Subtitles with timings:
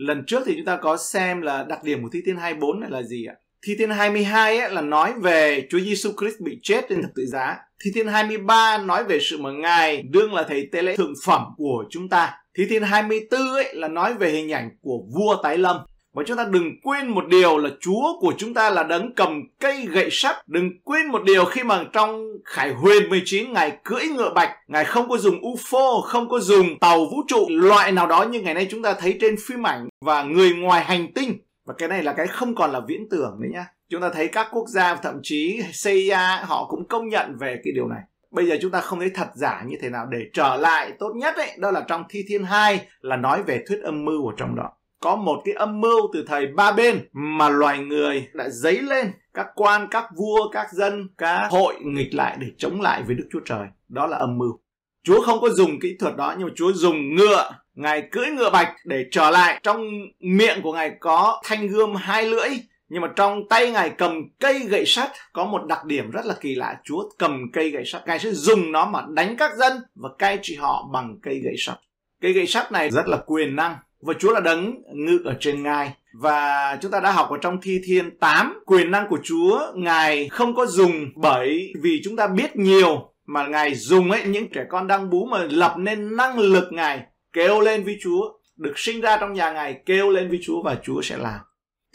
[0.00, 2.90] Lần trước thì chúng ta có xem là đặc điểm của Thi Thiên 24 này
[2.90, 3.34] là gì ạ?
[3.66, 7.26] Thi Thiên 22 ấy là nói về Chúa Giêsu Christ bị chết trên thập tự
[7.26, 7.56] giá.
[7.84, 11.42] Thi Thiên 23 nói về sự mà Ngài đương là thầy tế lễ thượng phẩm
[11.56, 12.32] của chúng ta.
[12.58, 15.76] Thi Thiên 24 ấy là nói về hình ảnh của vua tái lâm.
[16.12, 19.42] Và chúng ta đừng quên một điều là Chúa của chúng ta là đấng cầm
[19.60, 20.48] cây gậy sắt.
[20.48, 24.50] Đừng quên một điều khi mà trong Khải Huyền 19 Ngài cưỡi ngựa bạch.
[24.68, 28.40] Ngài không có dùng UFO, không có dùng tàu vũ trụ loại nào đó như
[28.40, 31.38] ngày nay chúng ta thấy trên phim ảnh và người ngoài hành tinh.
[31.66, 33.66] Và cái này là cái không còn là viễn tưởng nữa nhá.
[33.88, 37.72] Chúng ta thấy các quốc gia thậm chí CIA họ cũng công nhận về cái
[37.74, 40.56] điều này bây giờ chúng ta không thấy thật giả như thế nào để trở
[40.56, 44.04] lại tốt nhất ấy đó là trong thi thiên 2 là nói về thuyết âm
[44.04, 47.78] mưu ở trong đó có một cái âm mưu từ thời ba bên mà loài
[47.78, 52.46] người đã dấy lên các quan, các vua, các dân, các hội nghịch lại để
[52.58, 53.66] chống lại với đức chúa trời.
[53.88, 54.58] Đó là âm mưu.
[55.02, 57.50] Chúa không có dùng kỹ thuật đó, nhưng mà chúa dùng ngựa.
[57.74, 59.60] Ngài cưỡi ngựa bạch để trở lại.
[59.62, 59.86] Trong
[60.20, 62.48] miệng của ngài có thanh gươm hai lưỡi,
[62.88, 65.10] nhưng mà trong tay ngài cầm cây gậy sắt.
[65.32, 66.80] Có một đặc điểm rất là kỳ lạ.
[66.84, 68.06] Chúa cầm cây gậy sắt.
[68.06, 71.54] Ngài sẽ dùng nó mà đánh các dân và cai trị họ bằng cây gậy
[71.58, 71.78] sắt.
[72.20, 75.62] Cây gậy sắt này rất là quyền năng và Chúa là đấng ngự ở trên
[75.62, 75.94] ngai.
[76.12, 80.28] Và chúng ta đã học ở trong Thi Thiên 8, quyền năng của Chúa Ngài
[80.28, 84.64] không có dùng bởi vì chúng ta biết nhiều mà Ngài dùng ấy những trẻ
[84.70, 87.00] con đang bú mà lập nên năng lực Ngài
[87.32, 90.76] kêu lên với Chúa, được sinh ra trong nhà Ngài kêu lên với Chúa và
[90.82, 91.40] Chúa sẽ làm.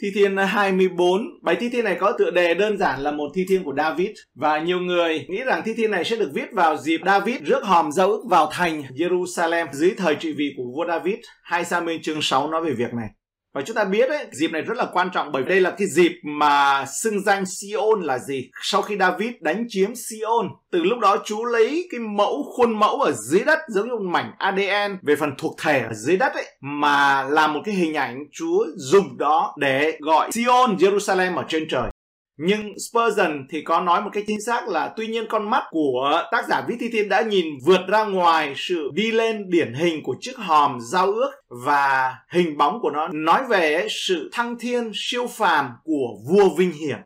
[0.02, 3.44] Thi Thiên 24, bài thi thiên này có tựa đề đơn giản là một thi
[3.48, 6.76] thiên của David và nhiều người nghĩ rằng thi thiên này sẽ được viết vào
[6.76, 10.86] dịp David rước hòm giao ước vào thành Jerusalem dưới thời trị vì của vua
[10.88, 11.14] David.
[11.42, 13.08] Hai Samuel chương 6 nói về việc này.
[13.56, 15.88] Và chúng ta biết ấy, dịp này rất là quan trọng bởi đây là cái
[15.88, 18.50] dịp mà xưng danh Sion là gì?
[18.62, 23.00] Sau khi David đánh chiếm Sion, từ lúc đó Chúa lấy cái mẫu khuôn mẫu
[23.00, 26.34] ở dưới đất giống như một mảnh ADN về phần thuộc thể ở dưới đất
[26.34, 31.44] ấy mà làm một cái hình ảnh Chúa dùng đó để gọi Sion Jerusalem ở
[31.48, 31.90] trên trời.
[32.38, 36.22] Nhưng Spurgeon thì có nói một cách chính xác là tuy nhiên con mắt của
[36.32, 40.02] tác giả Viết Thi Thiên đã nhìn vượt ra ngoài sự đi lên điển hình
[40.02, 41.30] của chiếc hòm giao ước
[41.66, 46.72] và hình bóng của nó, nói về sự thăng thiên siêu phàm của vua vinh
[46.72, 46.98] hiển.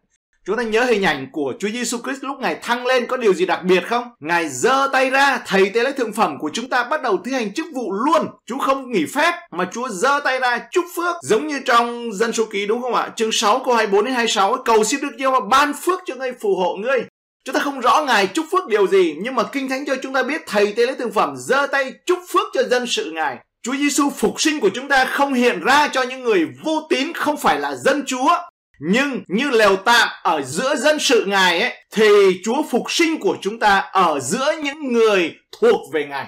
[0.51, 3.35] Chúng ta nhớ hình ảnh của Chúa Giêsu Christ lúc Ngài thăng lên có điều
[3.35, 4.05] gì đặc biệt không?
[4.21, 7.33] Ngài giơ tay ra, thầy tế lễ thượng phẩm của chúng ta bắt đầu thi
[7.33, 8.27] hành chức vụ luôn.
[8.47, 12.33] Chúa không nghỉ phép mà Chúa giơ tay ra chúc phước giống như trong dân
[12.33, 13.09] số ký đúng không ạ?
[13.17, 16.57] Chương 6 câu 24 đến 26 cầu xin Đức Giêsu ban phước cho ngươi phù
[16.57, 17.05] hộ ngươi.
[17.45, 20.13] Chúng ta không rõ Ngài chúc phước điều gì nhưng mà Kinh Thánh cho chúng
[20.13, 23.37] ta biết thầy tế lễ thượng phẩm giơ tay chúc phước cho dân sự Ngài.
[23.63, 27.13] Chúa Giêsu phục sinh của chúng ta không hiện ra cho những người vô tín
[27.13, 28.31] không phải là dân Chúa
[28.83, 32.05] nhưng như lều tạm ở giữa dân sự Ngài ấy, thì
[32.45, 36.27] Chúa phục sinh của chúng ta ở giữa những người thuộc về Ngài.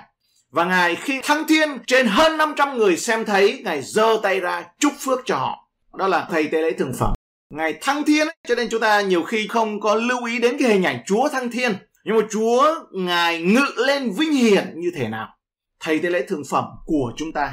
[0.50, 4.64] Và Ngài khi thăng thiên trên hơn 500 người xem thấy, Ngài giơ tay ra
[4.78, 5.68] chúc phước cho họ.
[5.98, 7.12] Đó là thầy tế lễ thường phẩm.
[7.50, 10.56] Ngài thăng thiên ấy, cho nên chúng ta nhiều khi không có lưu ý đến
[10.58, 11.72] cái hình ảnh Chúa thăng thiên.
[12.04, 15.28] Nhưng mà Chúa Ngài ngự lên vinh hiển như thế nào?
[15.80, 17.52] Thầy tế lễ thường phẩm của chúng ta.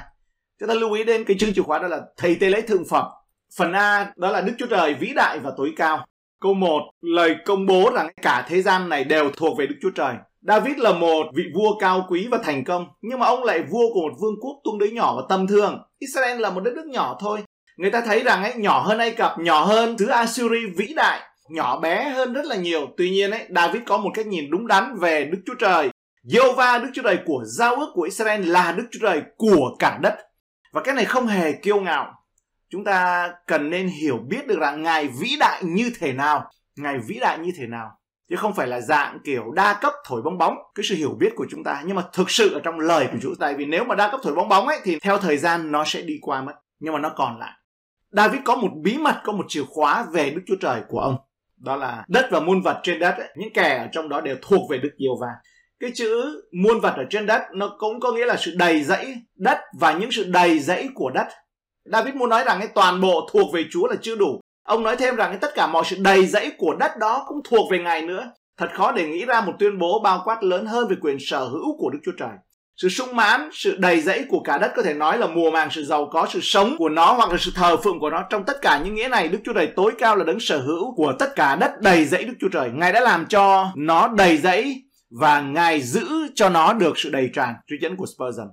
[0.60, 2.84] Chúng ta lưu ý đến cái chương chìa khóa đó là thầy tế lễ thường
[2.90, 3.06] phẩm
[3.58, 6.06] Phần A đó là Đức Chúa Trời vĩ đại và tối cao.
[6.42, 9.90] Câu 1, lời công bố rằng cả thế gian này đều thuộc về Đức Chúa
[9.96, 10.16] Trời.
[10.42, 13.94] David là một vị vua cao quý và thành công, nhưng mà ông lại vua
[13.94, 15.80] của một vương quốc tương đối nhỏ và tầm thường.
[16.00, 17.40] Israel là một đất nước nhỏ thôi.
[17.78, 21.20] Người ta thấy rằng ấy nhỏ hơn Ai Cập, nhỏ hơn thứ assyri vĩ đại,
[21.50, 22.88] nhỏ bé hơn rất là nhiều.
[22.98, 25.90] Tuy nhiên ấy, David có một cách nhìn đúng đắn về Đức Chúa Trời.
[26.24, 30.00] Jehovah Đức Chúa Trời của giao ước của Israel là Đức Chúa Trời của cả
[30.02, 30.16] đất.
[30.74, 32.19] Và cái này không hề kiêu ngạo
[32.70, 36.52] chúng ta cần nên hiểu biết được rằng ngài vĩ đại như thế nào.
[36.76, 37.92] Ngài vĩ đại như thế nào.
[38.30, 41.30] Chứ không phải là dạng kiểu đa cấp thổi bong bóng cái sự hiểu biết
[41.36, 41.84] của chúng ta.
[41.86, 44.20] Nhưng mà thực sự ở trong lời của Chúa tại vì nếu mà đa cấp
[44.24, 46.54] thổi bong bóng ấy thì theo thời gian nó sẽ đi qua mất.
[46.80, 47.52] Nhưng mà nó còn lại.
[48.12, 51.16] David có một bí mật có một chìa khóa về Đức Chúa Trời của ông.
[51.58, 54.36] Đó là đất và muôn vật trên đất ấy, những kẻ ở trong đó đều
[54.42, 55.32] thuộc về Đức Yêu Va
[55.80, 59.16] cái chữ muôn vật ở trên đất nó cũng có nghĩa là sự đầy dẫy
[59.36, 61.28] đất và những sự đầy dẫy của đất.
[61.92, 64.40] David muốn nói rằng cái toàn bộ thuộc về Chúa là chưa đủ.
[64.64, 67.42] Ông nói thêm rằng cái tất cả mọi sự đầy dẫy của đất đó cũng
[67.50, 68.32] thuộc về Ngài nữa.
[68.58, 71.46] Thật khó để nghĩ ra một tuyên bố bao quát lớn hơn về quyền sở
[71.46, 72.30] hữu của Đức Chúa Trời.
[72.82, 75.70] Sự sung mãn, sự đầy dẫy của cả đất có thể nói là mùa màng
[75.72, 78.24] sự giàu có, sự sống của nó hoặc là sự thờ phượng của nó.
[78.30, 80.96] Trong tất cả những nghĩa này, Đức Chúa Trời tối cao là đấng sở hữu
[80.96, 82.70] của tất cả đất đầy dẫy Đức Chúa Trời.
[82.74, 84.76] Ngài đã làm cho nó đầy dẫy
[85.20, 87.54] và Ngài giữ cho nó được sự đầy tràn.
[87.68, 88.48] Truy dẫn của Spurgeon.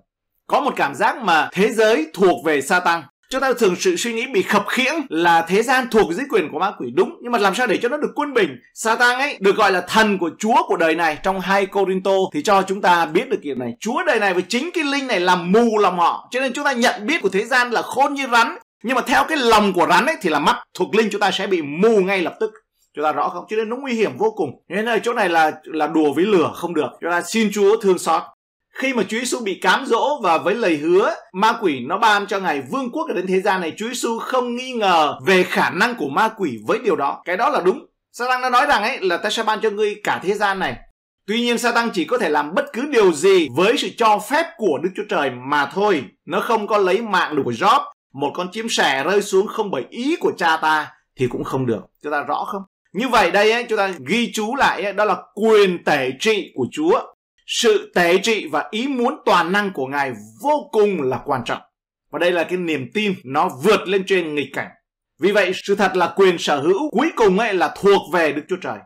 [0.46, 4.12] Có một cảm giác mà thế giới thuộc về Satan Chúng ta thường sự suy
[4.12, 7.32] nghĩ bị khập khiễng là thế gian thuộc dưới quyền của ma quỷ đúng, nhưng
[7.32, 8.60] mà làm sao để cho nó được quân bình?
[8.74, 11.18] Satan ấy được gọi là thần của Chúa của đời này.
[11.22, 13.72] Trong hai Corinto thì cho chúng ta biết được kiểu này.
[13.80, 16.28] Chúa đời này với chính cái linh này làm mù lòng họ.
[16.30, 19.02] Cho nên chúng ta nhận biết của thế gian là khôn như rắn, nhưng mà
[19.06, 21.62] theo cái lòng của rắn ấy thì là mắt thuộc linh chúng ta sẽ bị
[21.62, 22.50] mù ngay lập tức.
[22.94, 23.44] Chúng ta rõ không?
[23.48, 24.50] Cho nên nó nguy hiểm vô cùng.
[24.68, 26.88] Nên là chỗ này là là đùa với lửa không được.
[27.00, 28.22] Chúng ta xin chúa thương xót
[28.76, 32.26] khi mà Chúa Giêsu bị cám dỗ và với lời hứa ma quỷ nó ban
[32.26, 35.42] cho ngài vương quốc ở đến thế gian này Chúa Giêsu không nghi ngờ về
[35.42, 38.66] khả năng của ma quỷ với điều đó cái đó là đúng Satan đã nói
[38.66, 40.76] rằng ấy là ta sẽ ban cho ngươi cả thế gian này
[41.26, 44.46] Tuy nhiên Satan chỉ có thể làm bất cứ điều gì với sự cho phép
[44.56, 46.04] của Đức Chúa Trời mà thôi.
[46.26, 47.80] Nó không có lấy mạng được của Job.
[48.14, 51.66] Một con chim sẻ rơi xuống không bởi ý của cha ta thì cũng không
[51.66, 51.80] được.
[52.02, 52.62] Chúng ta rõ không?
[52.92, 56.52] Như vậy đây ấy, chúng ta ghi chú lại ấy, đó là quyền tể trị
[56.54, 57.00] của Chúa
[57.46, 60.12] sự tế trị và ý muốn toàn năng của Ngài
[60.42, 61.62] vô cùng là quan trọng.
[62.10, 64.68] Và đây là cái niềm tin nó vượt lên trên nghịch cảnh.
[65.20, 68.42] Vì vậy, sự thật là quyền sở hữu cuối cùng ấy là thuộc về Đức
[68.48, 68.78] Chúa Trời.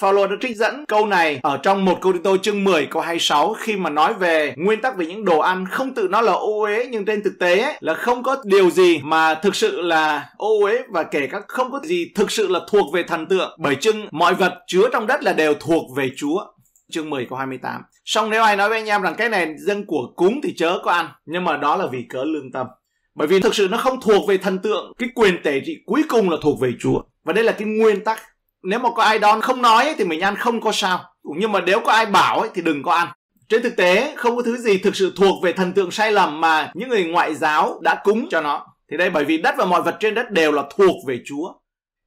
[0.00, 3.54] Phaolô đã trích dẫn câu này ở trong một câu Tô chương 10 câu 26
[3.54, 6.62] khi mà nói về nguyên tắc về những đồ ăn không tự nó là ô
[6.62, 10.30] uế nhưng trên thực tế ấy, là không có điều gì mà thực sự là
[10.36, 13.56] ô uế và kể cả không có gì thực sự là thuộc về thần tượng
[13.58, 16.44] bởi chưng mọi vật chứa trong đất là đều thuộc về Chúa
[16.92, 17.82] chương 10 câu 28.
[18.04, 20.78] Xong nếu ai nói với anh em rằng cái này dân của cúng thì chớ
[20.84, 22.66] có ăn, nhưng mà đó là vì cớ lương tâm.
[23.14, 26.02] Bởi vì thực sự nó không thuộc về thần tượng, cái quyền tể trị cuối
[26.08, 27.02] cùng là thuộc về Chúa.
[27.24, 28.22] Và đây là cái nguyên tắc.
[28.62, 31.04] Nếu mà có ai đón không nói ấy, thì mình ăn không có sao.
[31.36, 33.08] Nhưng mà nếu có ai bảo ấy, thì đừng có ăn.
[33.48, 36.40] Trên thực tế, không có thứ gì thực sự thuộc về thần tượng sai lầm
[36.40, 38.66] mà những người ngoại giáo đã cúng cho nó.
[38.90, 41.52] Thì đây bởi vì đất và mọi vật trên đất đều là thuộc về Chúa.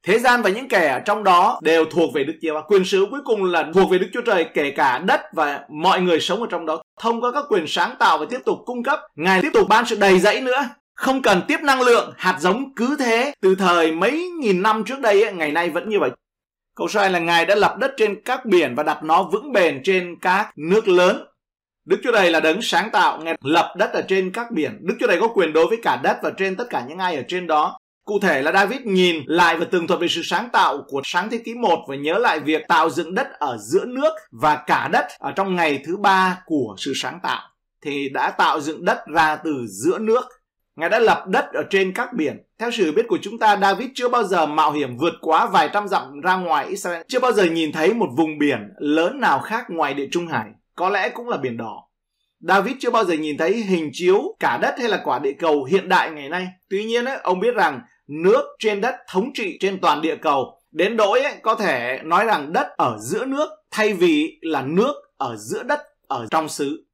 [0.06, 2.84] Thế gian và những kẻ ở trong đó đều thuộc về Đức Chúa và Quyền
[2.84, 6.20] sở cuối cùng là thuộc về Đức Chúa Trời kể cả đất và mọi người
[6.20, 6.82] sống ở trong đó.
[7.00, 9.86] Thông qua các quyền sáng tạo và tiếp tục cung cấp, Ngài tiếp tục ban
[9.86, 10.68] sự đầy dẫy nữa.
[10.94, 13.32] Không cần tiếp năng lượng, hạt giống cứ thế.
[13.40, 16.10] Từ thời mấy nghìn năm trước đây, ngày nay vẫn như vậy.
[16.76, 19.80] Câu sai là Ngài đã lập đất trên các biển và đặt nó vững bền
[19.84, 21.26] trên các nước lớn.
[21.84, 24.78] Đức Chúa Trời là đấng sáng tạo, Ngài lập đất ở trên các biển.
[24.80, 27.16] Đức Chúa Trời có quyền đối với cả đất và trên tất cả những ai
[27.16, 27.78] ở trên đó.
[28.06, 31.30] Cụ thể là David nhìn lại và tường thuật về sự sáng tạo của sáng
[31.30, 34.88] thế ký 1 và nhớ lại việc tạo dựng đất ở giữa nước và cả
[34.92, 37.42] đất ở trong ngày thứ ba của sự sáng tạo.
[37.82, 40.22] Thì đã tạo dựng đất ra từ giữa nước.
[40.76, 42.42] Ngài đã lập đất ở trên các biển.
[42.58, 45.70] Theo sự biết của chúng ta, David chưa bao giờ mạo hiểm vượt quá vài
[45.72, 47.02] trăm dặm ra ngoài Israel.
[47.08, 50.46] Chưa bao giờ nhìn thấy một vùng biển lớn nào khác ngoài địa Trung Hải.
[50.74, 51.82] Có lẽ cũng là biển đỏ.
[52.40, 55.64] David chưa bao giờ nhìn thấy hình chiếu cả đất hay là quả địa cầu
[55.64, 56.46] hiện đại ngày nay.
[56.70, 60.60] Tuy nhiên, ấy, ông biết rằng nước trên đất thống trị trên toàn địa cầu.
[60.70, 65.36] Đến nỗi có thể nói rằng đất ở giữa nước thay vì là nước ở
[65.36, 66.86] giữa đất ở trong xứ.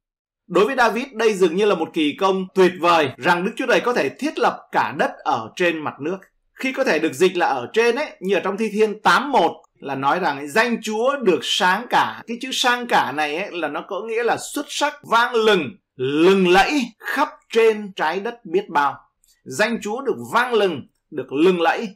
[0.47, 3.65] Đối với David, đây dường như là một kỳ công tuyệt vời rằng Đức Chúa
[3.67, 6.17] Trời có thể thiết lập cả đất ở trên mặt nước.
[6.53, 9.61] Khi có thể được dịch là ở trên ấy, như ở trong Thi Thiên 8.1
[9.79, 12.21] là nói rằng danh Chúa được sáng cả.
[12.27, 15.71] Cái chữ sang cả này ấy, là nó có nghĩa là xuất sắc, vang lừng,
[15.95, 18.95] lừng lẫy khắp trên trái đất biết bao.
[19.43, 21.87] Danh Chúa được vang lừng, được lưng lẫy.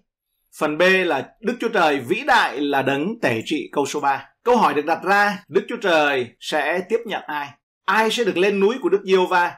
[0.59, 4.25] Phần B là Đức Chúa Trời vĩ đại là đấng tể trị câu số 3.
[4.43, 7.49] Câu hỏi được đặt ra, Đức Chúa Trời sẽ tiếp nhận ai?
[7.85, 9.55] Ai sẽ được lên núi của Đức Diêu Va?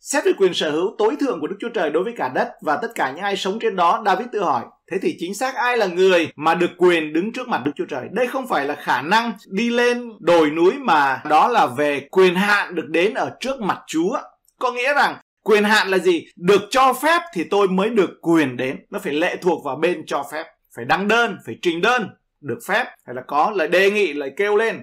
[0.00, 2.48] Xét về quyền sở hữu tối thượng của Đức Chúa Trời đối với cả đất
[2.62, 5.54] và tất cả những ai sống trên đó, David tự hỏi, thế thì chính xác
[5.54, 8.04] ai là người mà được quyền đứng trước mặt Đức Chúa Trời?
[8.12, 12.34] Đây không phải là khả năng đi lên đồi núi mà đó là về quyền
[12.34, 14.18] hạn được đến ở trước mặt Chúa.
[14.58, 15.16] Có nghĩa rằng
[15.46, 16.26] quyền hạn là gì?
[16.36, 18.76] Được cho phép thì tôi mới được quyền đến.
[18.90, 20.44] Nó phải lệ thuộc vào bên cho phép.
[20.76, 22.08] Phải đăng đơn, phải trình đơn,
[22.40, 22.84] được phép.
[23.06, 24.80] Hay là có lời đề nghị lời kêu lên.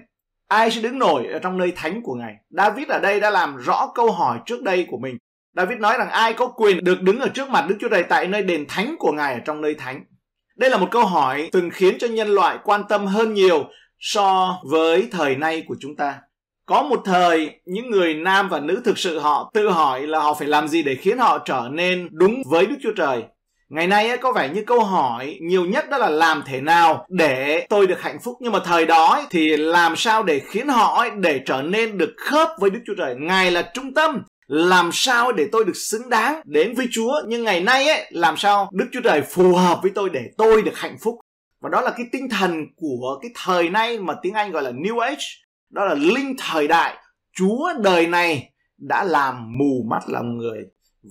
[0.48, 2.34] Ai sẽ đứng nổi ở trong nơi thánh của ngài?
[2.50, 5.16] David ở đây đã làm rõ câu hỏi trước đây của mình.
[5.56, 8.28] David nói rằng ai có quyền được đứng ở trước mặt đức chúa trời tại
[8.28, 10.04] nơi đền thánh của ngài ở trong nơi thánh?
[10.56, 13.64] Đây là một câu hỏi từng khiến cho nhân loại quan tâm hơn nhiều
[13.98, 16.20] so với thời nay của chúng ta
[16.66, 20.34] có một thời những người nam và nữ thực sự họ tự hỏi là họ
[20.34, 23.22] phải làm gì để khiến họ trở nên đúng với đức chúa trời.
[23.68, 27.06] Ngày nay ấy, có vẻ như câu hỏi nhiều nhất đó là làm thế nào
[27.08, 28.34] để tôi được hạnh phúc.
[28.40, 31.98] Nhưng mà thời đó ấy, thì làm sao để khiến họ ấy, để trở nên
[31.98, 33.14] được khớp với đức chúa trời?
[33.18, 34.22] Ngài là trung tâm.
[34.46, 37.22] Làm sao để tôi được xứng đáng đến với Chúa?
[37.26, 40.62] Nhưng ngày nay ấy làm sao Đức Chúa Trời phù hợp với tôi để tôi
[40.62, 41.14] được hạnh phúc?
[41.60, 44.70] Và đó là cái tinh thần của cái thời nay mà tiếng Anh gọi là
[44.70, 45.24] New Age
[45.74, 46.96] đó là linh thời đại.
[47.36, 50.58] Chúa đời này đã làm mù mắt lòng người.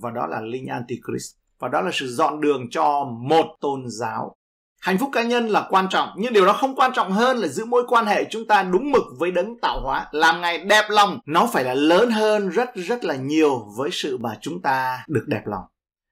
[0.02, 1.34] Và đó là linh antichrist.
[1.58, 4.36] Và đó là sự dọn đường cho một tôn giáo.
[4.80, 6.08] Hạnh phúc cá nhân là quan trọng.
[6.16, 8.90] Nhưng điều đó không quan trọng hơn là giữ mối quan hệ chúng ta đúng
[8.92, 10.06] mực với đấng tạo hóa.
[10.12, 14.18] Làm ngài đẹp lòng, nó phải là lớn hơn rất rất là nhiều với sự
[14.18, 15.64] mà chúng ta được đẹp lòng.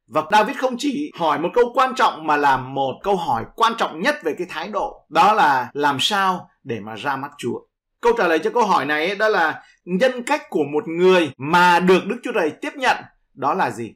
[0.06, 3.72] Và David không chỉ hỏi một câu quan trọng mà là một câu hỏi quan
[3.78, 5.06] trọng nhất về cái thái độ.
[5.08, 7.58] Đó là làm sao để mà ra mắt Chúa.
[8.02, 11.80] Câu trả lời cho câu hỏi này đó là nhân cách của một người mà
[11.80, 12.96] được Đức Chúa Trời tiếp nhận.
[13.34, 13.94] Đó là gì?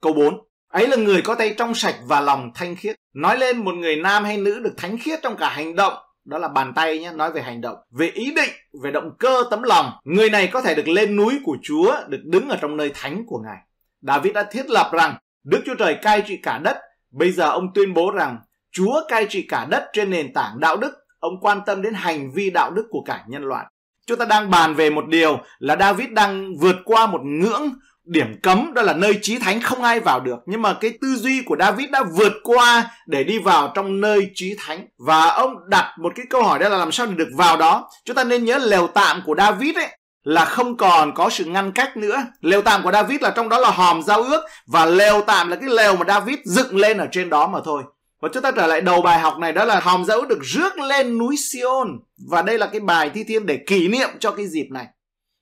[0.00, 0.34] Câu 4.
[0.68, 2.96] Ấy là người có tay trong sạch và lòng thanh khiết.
[3.14, 5.92] Nói lên một người nam hay nữ được thánh khiết trong cả hành động,
[6.24, 8.50] đó là bàn tay nhé, nói về hành động, về ý định,
[8.82, 9.92] về động cơ tấm lòng.
[10.04, 13.24] Người này có thể được lên núi của Chúa, được đứng ở trong nơi thánh
[13.26, 13.58] của Ngài.
[14.00, 16.76] David đã thiết lập rằng Đức Chúa Trời cai trị cả đất.
[17.10, 18.38] Bây giờ ông tuyên bố rằng
[18.72, 20.92] Chúa cai trị cả đất trên nền tảng đạo đức.
[21.20, 23.66] Ông quan tâm đến hành vi đạo đức của cả nhân loại.
[24.06, 27.72] Chúng ta đang bàn về một điều là David đang vượt qua một ngưỡng
[28.04, 30.38] điểm cấm, đó là nơi trí thánh không ai vào được.
[30.46, 34.30] Nhưng mà cái tư duy của David đã vượt qua để đi vào trong nơi
[34.34, 34.86] trí thánh.
[35.06, 37.88] Và ông đặt một cái câu hỏi đó là làm sao để được vào đó?
[38.04, 39.88] Chúng ta nên nhớ lều tạm của David ấy
[40.22, 42.16] là không còn có sự ngăn cách nữa.
[42.40, 45.56] Lều tạm của David là trong đó là hòm giao ước và lều tạm là
[45.56, 47.82] cái lều mà David dựng lên ở trên đó mà thôi
[48.20, 50.78] và chúng ta trở lại đầu bài học này đó là hòm dẫu được rước
[50.78, 54.46] lên núi Sion và đây là cái bài thi thiên để kỷ niệm cho cái
[54.46, 54.86] dịp này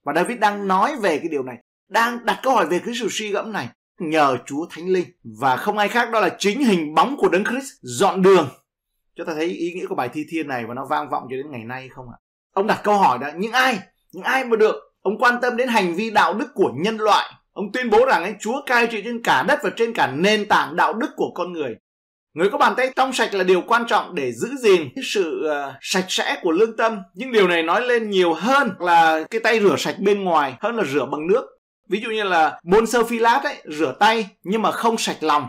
[0.04, 1.56] và David đang nói về cái điều này
[1.88, 3.68] đang đặt câu hỏi về cái sự suy gẫm này
[3.98, 5.06] nhờ Chúa Thánh Linh
[5.40, 8.48] và không ai khác đó là chính hình bóng của Đấng Christ dọn đường.
[9.16, 11.36] Chúng ta thấy ý nghĩa của bài thi thiên này và nó vang vọng cho
[11.36, 12.16] đến ngày nay không ạ?
[12.54, 13.78] Ông đặt câu hỏi đó, những ai,
[14.12, 17.32] những ai mà được ông quan tâm đến hành vi đạo đức của nhân loại.
[17.52, 20.48] Ông tuyên bố rằng ấy, Chúa cai trị trên cả đất và trên cả nền
[20.48, 21.74] tảng đạo đức của con người.
[22.36, 25.42] Người có bàn tay trong sạch là điều quan trọng để giữ gìn cái sự
[25.46, 26.98] uh, sạch sẽ của lương tâm.
[27.14, 30.76] Nhưng điều này nói lên nhiều hơn là cái tay rửa sạch bên ngoài hơn
[30.76, 31.44] là rửa bằng nước.
[31.90, 35.16] Ví dụ như là môn sơ phi lát ấy, rửa tay nhưng mà không sạch
[35.20, 35.46] lòng.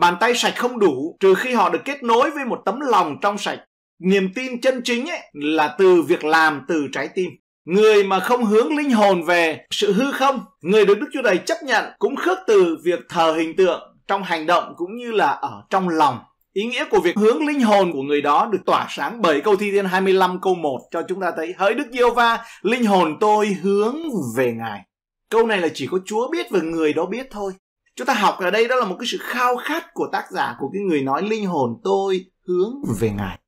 [0.00, 3.16] Bàn tay sạch không đủ trừ khi họ được kết nối với một tấm lòng
[3.22, 3.58] trong sạch.
[4.02, 7.30] Niềm tin chân chính ấy là từ việc làm từ trái tim.
[7.64, 11.38] Người mà không hướng linh hồn về sự hư không, người được Đức Chúa Trời
[11.38, 15.26] chấp nhận cũng khước từ việc thờ hình tượng trong hành động cũng như là
[15.26, 16.18] ở trong lòng.
[16.52, 19.56] Ý nghĩa của việc hướng linh hồn của người đó được tỏa sáng bởi câu
[19.56, 23.16] thi thiên 25 câu 1 cho chúng ta thấy Hỡi Đức Diêu va linh hồn
[23.20, 23.96] tôi hướng
[24.36, 24.80] về Ngài.
[25.28, 27.52] Câu này là chỉ có Chúa biết và người đó biết thôi.
[27.96, 30.56] Chúng ta học ở đây đó là một cái sự khao khát của tác giả
[30.58, 33.38] của cái người nói linh hồn tôi hướng về Ngài.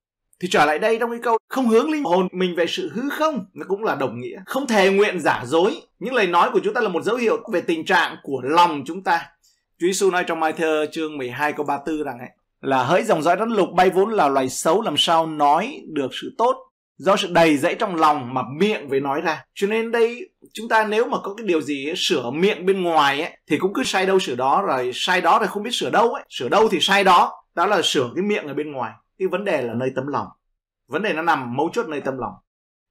[0.41, 3.03] Thì trở lại đây trong cái câu không hướng linh hồn mình về sự hư
[3.09, 4.43] không nó cũng là đồng nghĩa.
[4.47, 5.83] Không thề nguyện giả dối.
[5.99, 8.83] Những lời nói của chúng ta là một dấu hiệu về tình trạng của lòng
[8.87, 9.27] chúng ta.
[9.79, 12.29] Chúa Giêsu nói trong Mai thơ chương 12 câu 34 rằng ấy,
[12.62, 16.09] là hỡi dòng dõi đất lục bay vốn là loài xấu làm sao nói được
[16.23, 16.57] sự tốt.
[16.97, 19.45] Do sự đầy dẫy trong lòng mà miệng với nói ra.
[19.54, 22.83] Cho nên đây chúng ta nếu mà có cái điều gì ấy, sửa miệng bên
[22.83, 24.62] ngoài ấy, thì cũng cứ sai đâu sửa đó.
[24.66, 26.23] Rồi sai đó rồi không biết sửa đâu ấy.
[26.28, 27.33] Sửa đâu thì sai đó.
[27.54, 28.92] Đó là sửa cái miệng ở bên ngoài.
[29.19, 30.26] Cái vấn đề là nơi tấm lòng.
[30.88, 32.33] Vấn đề nó nằm mấu chốt nơi tấm lòng.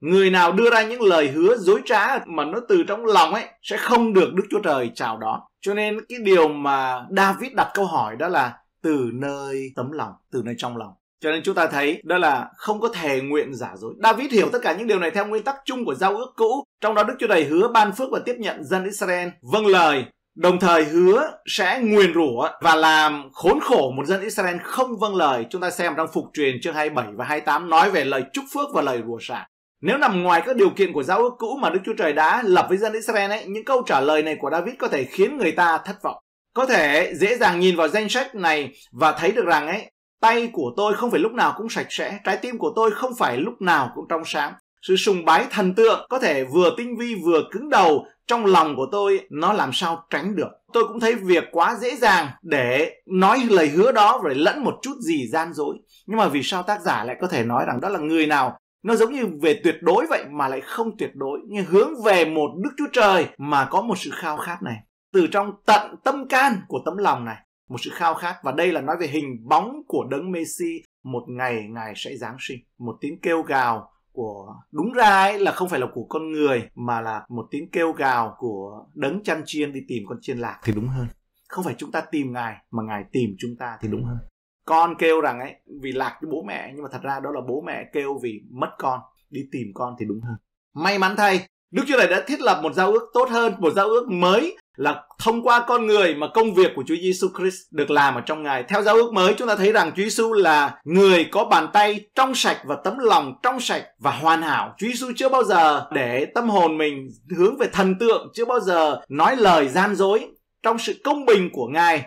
[0.02, 3.46] Người nào đưa ra những lời hứa dối trá mà nó từ trong lòng ấy
[3.62, 5.40] sẽ không được đức chúa trời chào đón.
[5.62, 10.14] Cho nên cái điều mà david đặt câu hỏi đó là từ nơi tấm lòng
[10.32, 13.54] từ nơi trong lòng cho nên chúng ta thấy đó là không có thề nguyện
[13.54, 13.94] giả dối.
[14.04, 16.64] David hiểu tất cả những điều này theo nguyên tắc chung của giao ước cũ.
[16.82, 20.06] Trong đó Đức Chúa Trời hứa ban phước và tiếp nhận dân Israel vâng lời
[20.36, 25.16] đồng thời hứa sẽ nguyền rủa và làm khốn khổ một dân Israel không vâng
[25.16, 25.46] lời.
[25.50, 28.70] Chúng ta xem trong Phục truyền chương 27 và 28 nói về lời chúc phước
[28.74, 29.48] và lời rủa xả.
[29.82, 32.44] Nếu nằm ngoài các điều kiện của giao ước cũ mà Đức Chúa Trời đã
[32.46, 35.38] lập với dân Israel ấy, những câu trả lời này của David có thể khiến
[35.38, 36.18] người ta thất vọng.
[36.54, 39.92] Có thể dễ dàng nhìn vào danh sách này và thấy được rằng ấy
[40.22, 43.12] Tay của tôi không phải lúc nào cũng sạch sẽ, trái tim của tôi không
[43.18, 44.54] phải lúc nào cũng trong sáng.
[44.82, 48.76] Sự sùng bái thần tượng có thể vừa tinh vi vừa cứng đầu trong lòng
[48.76, 50.48] của tôi nó làm sao tránh được.
[50.74, 54.74] Tôi cũng thấy việc quá dễ dàng để nói lời hứa đó rồi lẫn một
[54.82, 55.76] chút gì gian dối.
[56.08, 58.58] Nhưng mà vì sao tác giả lại có thể nói rằng đó là người nào
[58.84, 62.26] nó giống như về tuyệt đối vậy mà lại không tuyệt đối nhưng hướng về
[62.26, 64.76] một đức chúa trời mà có một sự khao khát này
[65.14, 67.38] từ trong tận tâm can của tấm lòng này
[67.70, 68.36] một sự khao khát.
[68.44, 72.38] Và đây là nói về hình bóng của đấng Messi một ngày ngài sẽ giáng
[72.40, 72.60] sinh.
[72.78, 76.70] Một tiếng kêu gào của đúng ra ấy là không phải là của con người
[76.76, 80.60] mà là một tiếng kêu gào của đấng chăn chiên đi tìm con chiên lạc.
[80.64, 81.08] Thì đúng hơn.
[81.48, 83.78] Không phải chúng ta tìm ngài mà ngài tìm chúng ta.
[83.82, 84.18] Thì đúng hơn.
[84.66, 87.42] Con kêu rằng ấy vì lạc với bố mẹ nhưng mà thật ra đó là
[87.48, 89.00] bố mẹ kêu vì mất con
[89.30, 90.36] đi tìm con thì đúng hơn.
[90.74, 93.74] May mắn thay Đức Chúa Trời đã thiết lập một giao ước tốt hơn, một
[93.74, 97.62] giao ước mới là thông qua con người mà công việc của Chúa Giêsu Christ
[97.72, 98.64] được làm ở trong Ngài.
[98.64, 102.00] Theo giao ước mới chúng ta thấy rằng Chúa Giêsu là người có bàn tay
[102.16, 104.76] trong sạch và tấm lòng trong sạch và hoàn hảo.
[104.78, 107.08] Chúa Giêsu chưa bao giờ để tâm hồn mình
[107.38, 110.28] hướng về thần tượng, chưa bao giờ nói lời gian dối
[110.64, 112.04] trong sự công bình của Ngài.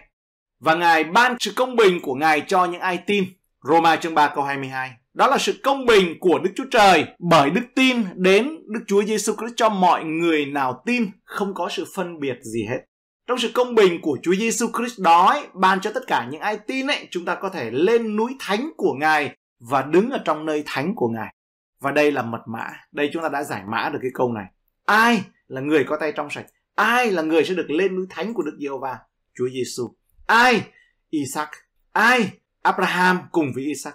[0.61, 3.25] Và Ngài ban sự công bình của Ngài cho những ai tin.
[3.69, 4.91] Roma chương 3 câu 22.
[5.15, 9.05] Đó là sự công bình của Đức Chúa Trời bởi đức tin đến Đức Chúa
[9.05, 12.79] Giêsu Christ cho mọi người nào tin không có sự phân biệt gì hết.
[13.27, 16.41] Trong sự công bình của Chúa Giêsu Christ đó ấy, ban cho tất cả những
[16.41, 19.37] ai tin ấy, chúng ta có thể lên núi thánh của Ngài
[19.71, 21.35] và đứng ở trong nơi thánh của Ngài.
[21.81, 22.71] Và đây là mật mã.
[22.93, 24.47] Đây chúng ta đã giải mã được cái câu này.
[24.85, 26.47] Ai là người có tay trong sạch?
[26.75, 28.99] Ai là người sẽ được lên núi thánh của Đức Giê-hô-va?
[29.35, 29.95] Chúa Giêsu.
[30.27, 30.63] Ai?
[31.11, 31.49] Isaac.
[31.93, 32.31] Ai?
[32.63, 33.95] Abraham cùng với Isaac.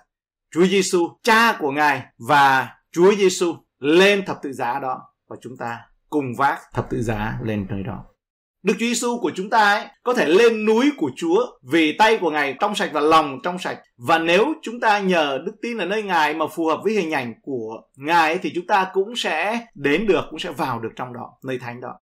[0.52, 5.58] Chúa Giêsu, cha của Ngài và Chúa Giêsu lên thập tự giá đó và chúng
[5.58, 5.80] ta
[6.10, 8.06] cùng vác thập tự giá lên nơi đó.
[8.64, 12.18] Đức Chúa Giêsu của chúng ta ấy có thể lên núi của Chúa vì tay
[12.18, 13.80] của Ngài trong sạch và lòng trong sạch.
[13.98, 17.14] Và nếu chúng ta nhờ đức tin ở nơi Ngài mà phù hợp với hình
[17.14, 20.90] ảnh của Ngài ấy, thì chúng ta cũng sẽ đến được, cũng sẽ vào được
[20.96, 22.00] trong đó, nơi thánh đó.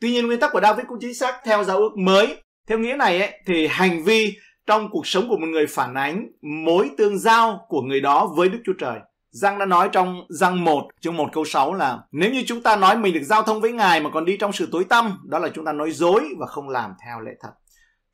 [0.00, 2.42] Tuy nhiên nguyên tắc của David cũng chính xác theo giáo ước mới.
[2.68, 6.26] Theo nghĩa này ấy, thì hành vi trong cuộc sống của một người phản ánh
[6.42, 8.98] mối tương giao của người đó với Đức Chúa Trời.
[9.30, 12.76] Giang đã nói trong Giang 1 chương 1 câu 6 là nếu như chúng ta
[12.76, 15.38] nói mình được giao thông với Ngài mà còn đi trong sự tối tăm, đó
[15.38, 17.50] là chúng ta nói dối và không làm theo lẽ thật.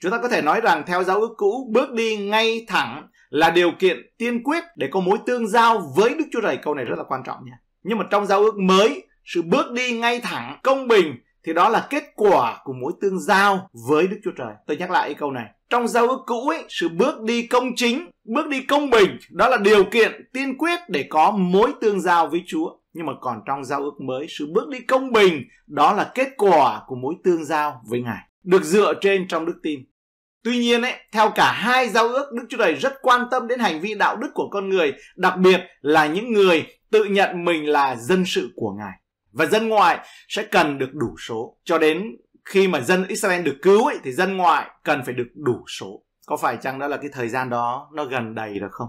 [0.01, 3.51] Chúng ta có thể nói rằng theo giáo ước cũ, bước đi ngay thẳng là
[3.51, 6.59] điều kiện tiên quyết để có mối tương giao với Đức Chúa Trời.
[6.63, 7.59] Câu này rất là quan trọng nha.
[7.83, 11.69] Nhưng mà trong giáo ước mới, sự bước đi ngay thẳng, công bình thì đó
[11.69, 14.55] là kết quả của mối tương giao với Đức Chúa Trời.
[14.67, 15.47] Tôi nhắc lại câu này.
[15.71, 19.49] Trong giao ước cũ ấy, sự bước đi công chính, bước đi công bình, đó
[19.49, 22.71] là điều kiện tiên quyết để có mối tương giao với Chúa.
[22.93, 26.29] Nhưng mà còn trong giao ước mới, sự bước đi công bình, đó là kết
[26.37, 28.23] quả của mối tương giao với Ngài.
[28.43, 29.81] Được dựa trên trong đức tin.
[30.45, 33.59] Tuy nhiên ấy, theo cả hai giao ước, Đức Chúa Trời rất quan tâm đến
[33.59, 37.69] hành vi đạo đức của con người, đặc biệt là những người tự nhận mình
[37.69, 38.93] là dân sự của Ngài
[39.37, 43.57] và dân ngoại sẽ cần được đủ số cho đến khi mà dân Israel được
[43.63, 46.03] cứu ấy, thì dân ngoại cần phải được đủ số.
[46.27, 48.89] Có phải chăng đó là cái thời gian đó nó gần đầy rồi không?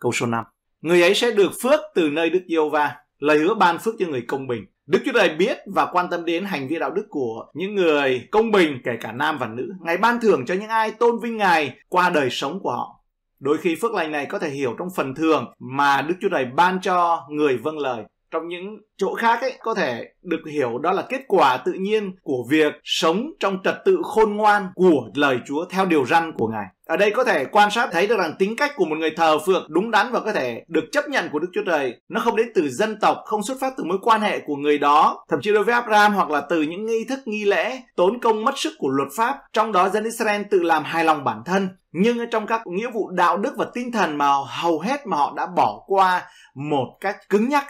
[0.00, 0.44] Câu số 5.
[0.80, 4.06] Người ấy sẽ được phước từ nơi Đức Yêu Va, lời hứa ban phước cho
[4.06, 4.66] người công bình.
[4.86, 8.28] Đức Chúa Trời biết và quan tâm đến hành vi đạo đức của những người
[8.30, 9.68] công bình kể cả nam và nữ.
[9.80, 13.04] Ngài ban thưởng cho những ai tôn vinh Ngài qua đời sống của họ.
[13.40, 16.44] Đôi khi phước lành này có thể hiểu trong phần thường mà Đức Chúa Trời
[16.44, 20.92] ban cho người vâng lời trong những chỗ khác ấy có thể được hiểu đó
[20.92, 25.38] là kết quả tự nhiên của việc sống trong trật tự khôn ngoan của lời
[25.46, 26.66] Chúa theo điều răn của Ngài.
[26.86, 29.38] Ở đây có thể quan sát thấy được rằng tính cách của một người thờ
[29.46, 32.00] phượng đúng đắn và có thể được chấp nhận của Đức Chúa Trời.
[32.08, 34.78] Nó không đến từ dân tộc, không xuất phát từ mối quan hệ của người
[34.78, 38.20] đó, thậm chí đối với Abraham hoặc là từ những nghi thức nghi lễ, tốn
[38.20, 39.38] công mất sức của luật pháp.
[39.52, 41.68] Trong đó dân Israel tự làm hài lòng bản thân.
[41.92, 45.32] Nhưng trong các nghĩa vụ đạo đức và tinh thần mà hầu hết mà họ
[45.36, 46.22] đã bỏ qua
[46.54, 47.64] một cách cứng nhắc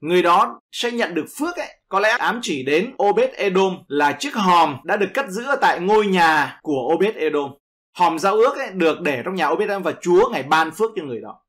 [0.00, 4.12] người đó sẽ nhận được phước ấy có lẽ ám chỉ đến Obed Edom là
[4.12, 7.50] chiếc hòm đã được cất giữ tại ngôi nhà của Obed Edom.
[7.98, 10.90] Hòm giao ước ấy được để trong nhà Obed Edom và Chúa ngày ban phước
[10.96, 11.40] cho người đó.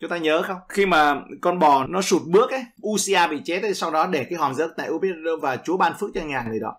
[0.00, 0.56] Chúng ta nhớ không?
[0.68, 4.24] Khi mà con bò nó sụt bước ấy, Usia bị chết ấy, sau đó để
[4.24, 6.74] cái hòm giao ước tại Obed Edom và Chúa ban phước cho nhà người đó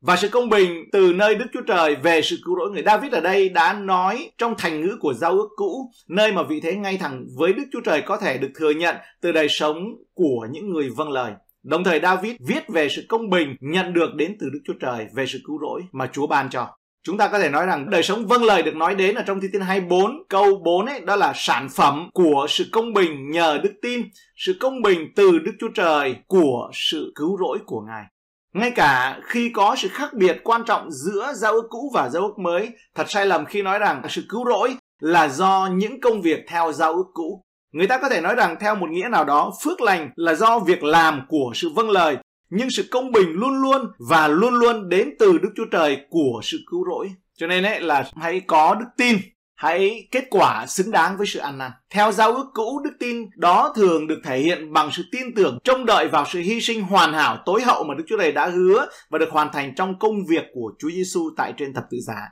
[0.00, 3.12] và sự công bình từ nơi Đức Chúa Trời về sự cứu rỗi người David
[3.12, 6.74] ở đây đã nói trong thành ngữ của giao ước cũ nơi mà vị thế
[6.74, 9.76] ngay thẳng với Đức Chúa Trời có thể được thừa nhận từ đời sống
[10.14, 11.32] của những người vâng lời.
[11.62, 15.06] Đồng thời David viết về sự công bình nhận được đến từ Đức Chúa Trời
[15.14, 16.68] về sự cứu rỗi mà Chúa ban cho.
[17.02, 19.40] Chúng ta có thể nói rằng đời sống vâng lời được nói đến ở trong
[19.40, 23.60] Thi Thiên 24 câu 4 ấy đó là sản phẩm của sự công bình nhờ
[23.62, 24.02] đức tin,
[24.36, 28.04] sự công bình từ Đức Chúa Trời của sự cứu rỗi của Ngài.
[28.52, 32.22] Ngay cả khi có sự khác biệt quan trọng giữa giao ước cũ và giao
[32.22, 36.22] ước mới, thật sai lầm khi nói rằng sự cứu rỗi là do những công
[36.22, 37.44] việc theo giao ước cũ.
[37.72, 40.58] Người ta có thể nói rằng theo một nghĩa nào đó, phước lành là do
[40.58, 42.16] việc làm của sự vâng lời,
[42.50, 46.40] nhưng sự công bình luôn luôn và luôn luôn đến từ Đức Chúa Trời của
[46.42, 47.10] sự cứu rỗi.
[47.36, 49.16] Cho nên ấy là hãy có đức tin
[49.60, 51.70] hãy kết quả xứng đáng với sự ăn năn.
[51.90, 55.58] Theo giao ước cũ, đức tin đó thường được thể hiện bằng sự tin tưởng
[55.64, 58.46] trông đợi vào sự hy sinh hoàn hảo tối hậu mà Đức Chúa Trời đã
[58.46, 61.98] hứa và được hoàn thành trong công việc của Chúa Giêsu tại trên thập tự
[62.06, 62.28] giá.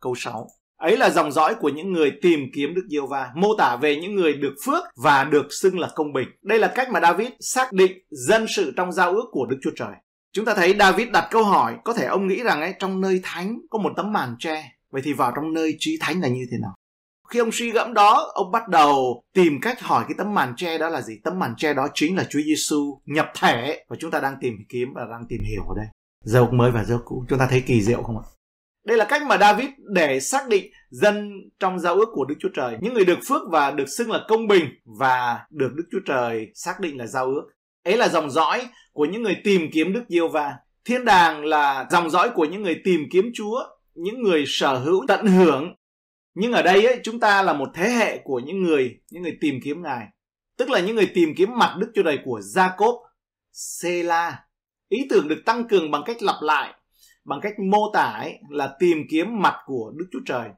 [0.00, 0.46] Câu 6.
[0.76, 3.96] Ấy là dòng dõi của những người tìm kiếm Đức Giêsu va mô tả về
[3.96, 6.28] những người được phước và được xưng là công bình.
[6.42, 9.72] Đây là cách mà David xác định dân sự trong giao ước của Đức Chúa
[9.76, 9.94] Trời.
[10.32, 13.20] Chúng ta thấy David đặt câu hỏi, có thể ông nghĩ rằng ấy trong nơi
[13.22, 16.46] thánh có một tấm màn tre Vậy thì vào trong nơi trí thánh là như
[16.50, 16.74] thế nào?
[17.28, 20.78] Khi ông suy gẫm đó, ông bắt đầu tìm cách hỏi cái tấm màn tre
[20.78, 21.14] đó là gì?
[21.24, 24.54] Tấm màn tre đó chính là Chúa Giêsu nhập thể và chúng ta đang tìm
[24.68, 25.86] kiếm và đang tìm hiểu ở đây.
[26.24, 28.24] dấu mới và dấu cũ, chúng ta thấy kỳ diệu không ạ?
[28.86, 32.50] Đây là cách mà David để xác định dân trong giao ước của Đức Chúa
[32.54, 32.76] Trời.
[32.80, 34.64] Những người được phước và được xưng là công bình
[34.98, 37.44] và được Đức Chúa Trời xác định là giao ước.
[37.84, 40.54] Ấy là dòng dõi của những người tìm kiếm Đức Diêu Va.
[40.84, 43.62] Thiên đàng là dòng dõi của những người tìm kiếm Chúa
[43.96, 45.74] những người sở hữu tận hưởng
[46.34, 49.36] nhưng ở đây ấy, chúng ta là một thế hệ của những người những người
[49.40, 50.06] tìm kiếm ngài
[50.58, 52.98] tức là những người tìm kiếm mặt đức chúa trời của jacob
[53.52, 54.44] sela
[54.88, 56.74] ý tưởng được tăng cường bằng cách lặp lại
[57.26, 60.48] bằng cách mô tả ấy, là tìm kiếm mặt của Đức Chúa Trời.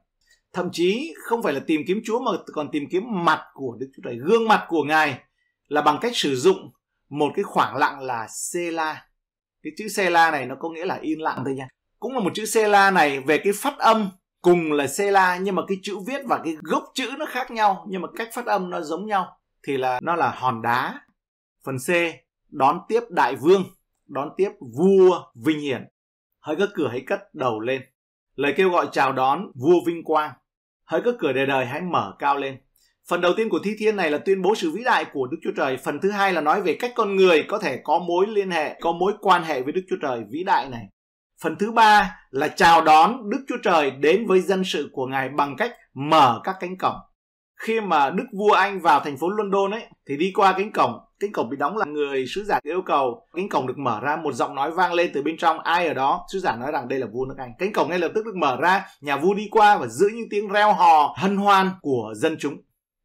[0.53, 3.87] Thậm chí không phải là tìm kiếm Chúa mà còn tìm kiếm mặt của Đức
[3.95, 5.19] Chúa Trời, gương mặt của Ngài
[5.67, 6.71] là bằng cách sử dụng
[7.09, 9.05] một cái khoảng lặng là Sela.
[9.63, 11.67] Cái chữ Sela này nó có nghĩa là yên lặng thôi nha.
[11.99, 14.09] Cũng là một chữ Sela này về cái phát âm
[14.41, 17.85] cùng là Sela nhưng mà cái chữ viết và cái gốc chữ nó khác nhau
[17.89, 21.01] nhưng mà cách phát âm nó giống nhau thì là nó là hòn đá.
[21.65, 21.89] Phần C
[22.49, 23.63] đón tiếp đại vương,
[24.07, 25.87] đón tiếp vua vinh hiển.
[26.39, 27.81] Hỡi các cửa hãy cất đầu lên.
[28.35, 30.31] Lời kêu gọi chào đón vua vinh quang.
[30.85, 32.57] Hỡi các cửa đời đời hãy mở cao lên.
[33.09, 35.37] Phần đầu tiên của thi thiên này là tuyên bố sự vĩ đại của Đức
[35.43, 35.77] Chúa Trời.
[35.77, 38.79] Phần thứ hai là nói về cách con người có thể có mối liên hệ,
[38.81, 40.85] có mối quan hệ với Đức Chúa Trời vĩ đại này.
[41.43, 45.29] Phần thứ ba là chào đón Đức Chúa Trời đến với dân sự của Ngài
[45.29, 46.95] bằng cách mở các cánh cổng.
[47.55, 50.99] Khi mà Đức vua Anh vào thành phố London ấy thì đi qua cánh cổng,
[51.19, 54.15] cánh cổng bị đóng là người sứ giả yêu cầu cánh cổng được mở ra,
[54.15, 56.87] một giọng nói vang lên từ bên trong ai ở đó, sứ giả nói rằng
[56.87, 57.51] đây là vua nước Anh.
[57.59, 60.29] Cánh cổng ngay lập tức được mở ra, nhà vua đi qua và giữ những
[60.29, 62.57] tiếng reo hò hân hoan của dân chúng.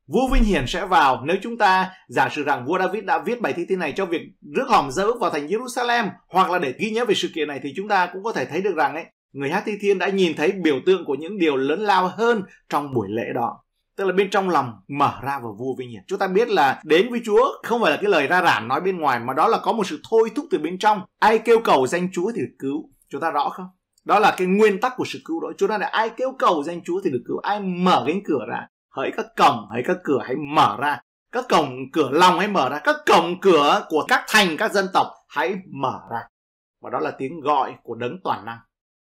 [0.06, 3.40] Vua Vinh Hiển sẽ vào nếu chúng ta giả sử rằng vua David đã viết
[3.40, 4.22] bài thi thiên này cho việc
[4.54, 7.60] rước hòm dỡ vào thành Jerusalem hoặc là để ghi nhớ về sự kiện này
[7.62, 10.08] thì chúng ta cũng có thể thấy được rằng ấy, người hát thi thiên đã
[10.08, 13.60] nhìn thấy biểu tượng của những điều lớn lao hơn trong buổi lễ đó.
[13.96, 16.02] Tức là bên trong lòng mở ra vào vua Vinh Hiển.
[16.06, 18.80] Chúng ta biết là đến với Chúa không phải là cái lời ra rản nói
[18.80, 21.00] bên ngoài mà đó là có một sự thôi thúc từ bên trong.
[21.18, 22.90] Ai kêu cầu danh Chúa thì được cứu.
[23.08, 23.66] Chúng ta rõ không?
[24.04, 25.52] Đó là cái nguyên tắc của sự cứu độ.
[25.58, 27.38] Chúng ta là ai kêu cầu danh Chúa thì được cứu.
[27.38, 31.00] Ai mở cánh cửa ra hỡi các cổng hỡi các cửa hãy mở ra.
[31.32, 32.78] Các cổng cửa lòng hãy mở ra.
[32.84, 36.18] Các cổng cửa của các thành các dân tộc hãy mở ra.
[36.82, 38.58] Và đó là tiếng gọi của đấng toàn năng.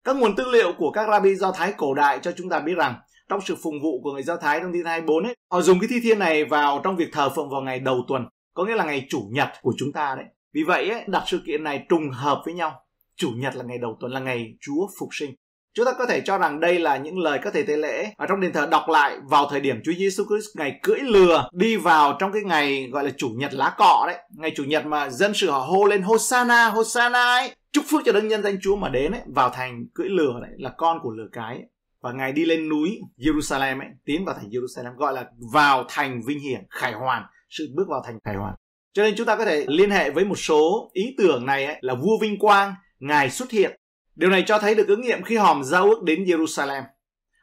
[0.05, 2.75] Các nguồn tư liệu của các rabbi do thái cổ đại cho chúng ta biết
[2.75, 2.95] rằng
[3.29, 5.89] trong sự phụng vụ của người do thái trong thiên 24 ấy họ dùng cái
[5.91, 8.85] thi thiên này vào trong việc thờ phượng vào ngày đầu tuần có nghĩa là
[8.85, 10.27] ngày chủ nhật của chúng ta đấy.
[10.55, 12.73] Vì vậy ấy, đặt sự kiện này trùng hợp với nhau.
[13.17, 15.35] Chủ nhật là ngày đầu tuần là ngày chúa phục sinh.
[15.75, 18.27] Chúng ta có thể cho rằng đây là những lời các thầy tế lễ ở
[18.27, 21.77] trong đền thờ đọc lại vào thời điểm Chúa Giêsu Christ ngày cưỡi lừa đi
[21.77, 25.11] vào trong cái ngày gọi là chủ nhật lá cọ đấy, ngày chủ nhật mà
[25.11, 28.77] dân sự họ hô lên Hosanna, Hosanna ấy, chúc phước cho đấng nhân danh Chúa
[28.77, 31.67] mà đến ấy, vào thành cưỡi lừa đấy là con của lừa cái ấy.
[32.01, 36.21] và ngài đi lên núi Jerusalem ấy, tiến vào thành Jerusalem gọi là vào thành
[36.27, 38.55] vinh hiển, khải hoàn, sự bước vào thành khải hoàn.
[38.93, 41.77] Cho nên chúng ta có thể liên hệ với một số ý tưởng này ấy,
[41.81, 43.81] là vua vinh quang, ngài xuất hiện
[44.19, 46.83] Điều này cho thấy được ứng nghiệm khi hòm giao ước đến Jerusalem.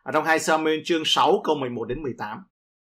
[0.04, 2.38] Ở trong 2 Samuel chương 6 câu 11 đến 18.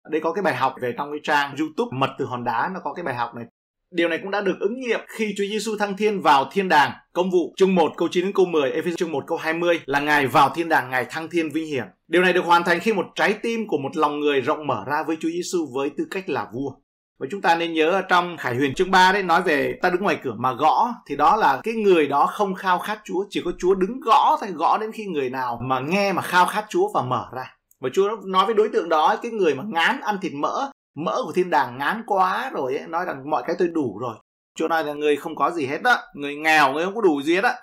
[0.02, 2.70] Ở đây có cái bài học về trong cái trang YouTube Mật từ hòn đá
[2.74, 3.44] nó có cái bài học này.
[3.90, 6.92] Điều này cũng đã được ứng nghiệm khi Chúa Giêsu thăng thiên vào thiên đàng.
[7.12, 10.00] Công vụ chương 1 câu 9 đến câu 10, Ephesos chương 1 câu 20 là
[10.00, 11.84] Ngài vào thiên đàng, Ngài thăng thiên vinh hiển.
[12.08, 14.84] Điều này được hoàn thành khi một trái tim của một lòng người rộng mở
[14.86, 16.70] ra với Chúa Giêsu với tư cách là vua.
[17.18, 20.02] Và chúng ta nên nhớ trong Khải Huyền chương 3 đấy nói về ta đứng
[20.02, 23.42] ngoài cửa mà gõ thì đó là cái người đó không khao khát Chúa, chỉ
[23.44, 26.64] có Chúa đứng gõ thôi, gõ đến khi người nào mà nghe mà khao khát
[26.68, 27.56] Chúa và mở ra.
[27.80, 31.22] Và Chúa nói với đối tượng đó cái người mà ngán ăn thịt mỡ, mỡ
[31.24, 34.16] của thiên đàng ngán quá rồi ấy, nói rằng mọi cái tôi đủ rồi.
[34.58, 37.22] Chúa nói là người không có gì hết đó, người nghèo, người không có đủ
[37.22, 37.54] gì hết á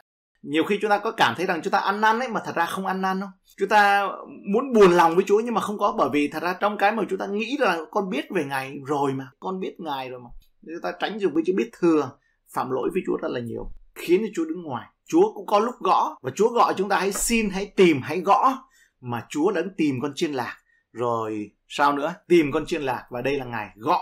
[0.42, 2.56] nhiều khi chúng ta có cảm thấy rằng chúng ta ăn năn ấy mà thật
[2.56, 4.08] ra không ăn năn đâu, chúng ta
[4.54, 6.92] muốn buồn lòng với Chúa nhưng mà không có bởi vì thật ra trong cái
[6.92, 10.20] mà chúng ta nghĩ là con biết về ngài rồi mà con biết ngài rồi
[10.20, 10.30] mà.
[10.62, 12.12] Chúng ta tránh dùng với chữ biết thừa
[12.54, 14.88] phạm lỗi với Chúa rất là nhiều khiến cho Chúa đứng ngoài.
[15.08, 18.20] Chúa cũng có lúc gõ và Chúa gọi chúng ta hãy xin hãy tìm hãy
[18.20, 18.58] gõ
[19.02, 20.58] mà Chúa đã tìm con chiên lạc.
[20.94, 22.14] Rồi sao nữa?
[22.28, 24.02] Tìm con chiên lạc và đây là ngài gõ.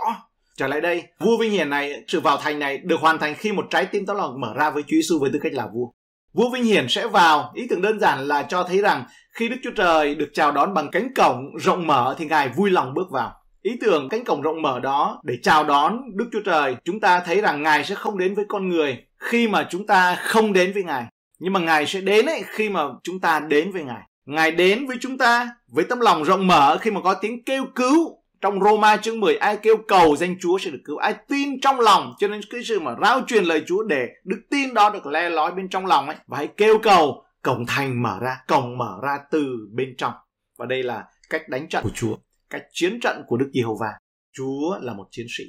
[0.58, 3.52] Trở lại đây vua vinh hiển này sự vào thành này được hoàn thành khi
[3.52, 5.92] một trái tim tấm lòng mở ra với Chúa Giêsu với tư cách là vua.
[6.34, 9.56] Vua Vinh Hiển sẽ vào, ý tưởng đơn giản là cho thấy rằng khi Đức
[9.64, 13.12] Chúa Trời được chào đón bằng cánh cổng rộng mở thì Ngài vui lòng bước
[13.12, 13.34] vào.
[13.62, 17.20] Ý tưởng cánh cổng rộng mở đó để chào đón Đức Chúa Trời, chúng ta
[17.20, 20.74] thấy rằng Ngài sẽ không đến với con người khi mà chúng ta không đến
[20.74, 21.04] với Ngài.
[21.40, 24.02] Nhưng mà Ngài sẽ đến ấy khi mà chúng ta đến với Ngài.
[24.26, 27.66] Ngài đến với chúng ta với tấm lòng rộng mở khi mà có tiếng kêu
[27.76, 30.98] cứu trong Roma chương 10 ai kêu cầu danh Chúa sẽ được cứu?
[30.98, 32.14] Ai tin trong lòng?
[32.20, 35.30] Cho nên cái sự mà rao truyền lời Chúa để đức tin đó được le
[35.30, 39.00] lói bên trong lòng ấy và hãy kêu cầu cổng thành mở ra cổng mở
[39.04, 40.14] ra từ bên trong.
[40.58, 42.16] Và đây là cách đánh trận của Chúa.
[42.50, 43.90] Cách chiến trận của Đức Giê-hô-va.
[44.38, 45.44] Chúa là một chiến sĩ.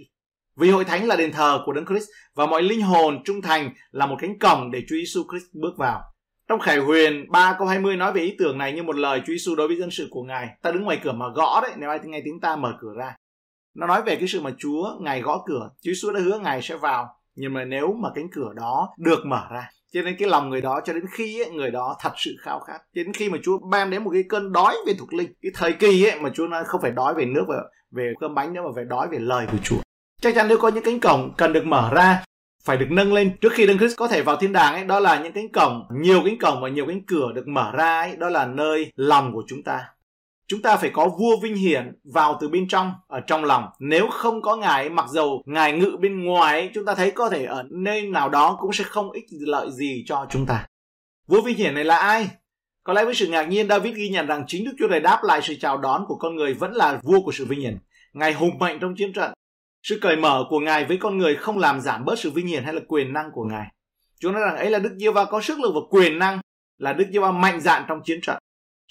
[0.56, 3.74] Vì hội thánh là đền thờ của Đấng Christ và mọi linh hồn trung thành
[3.90, 6.02] là một cánh cổng để Chúa Giêsu Christ bước vào
[6.50, 9.32] trong Khải Huyền 3 câu 20 nói về ý tưởng này như một lời Chúa
[9.32, 10.48] Giêsu đối với dân sự của Ngài.
[10.62, 13.16] Ta đứng ngoài cửa mà gõ đấy, nếu ai nghe tiếng ta mở cửa ra.
[13.74, 15.70] Nó nói về cái sự mà Chúa Ngài gõ cửa.
[15.82, 17.08] Chúa Giêsu đã hứa Ngài sẽ vào.
[17.34, 20.60] Nhưng mà nếu mà cánh cửa đó được mở ra cho nên cái lòng người
[20.60, 23.38] đó cho đến khi ấy, người đó thật sự khao khát cho đến khi mà
[23.42, 26.30] Chúa ban đến một cái cơn đói về thuộc linh cái thời kỳ ấy mà
[26.34, 27.56] Chúa nói không phải đói về nước và
[27.90, 29.76] về cơm bánh nữa mà phải đói về lời của Chúa
[30.22, 32.24] chắc chắn nếu có những cánh cổng cần được mở ra
[32.64, 33.36] phải được nâng lên.
[33.40, 35.82] Trước khi Đấng Christ có thể vào thiên đàng ấy đó là những cánh cổng
[35.90, 39.32] nhiều cánh cổng và nhiều cánh cửa được mở ra ấy đó là nơi lòng
[39.32, 39.84] của chúng ta.
[40.46, 43.64] Chúng ta phải có vua vinh hiển vào từ bên trong ở trong lòng.
[43.78, 47.30] Nếu không có ngài mặc dầu ngài ngự bên ngoài ấy, chúng ta thấy có
[47.30, 50.66] thể ở nơi nào đó cũng sẽ không ích lợi gì cho chúng ta.
[51.26, 52.28] Vua vinh hiển này là ai?
[52.84, 55.20] Có lẽ với sự ngạc nhiên David ghi nhận rằng chính Đức Chúa Trời đáp
[55.22, 57.78] lại sự chào đón của con người vẫn là vua của sự vinh hiển.
[58.12, 59.32] Ngài hùng mạnh trong chiến trận
[59.82, 62.64] sự cởi mở của ngài với con người không làm giảm bớt sự vinh hiển
[62.64, 63.66] hay là quyền năng của ngài
[64.20, 66.40] Chúa nói rằng, ấy là Đức Giê va có sức lực và quyền năng,
[66.78, 68.38] là Đức Giê va mạnh dạn trong chiến trận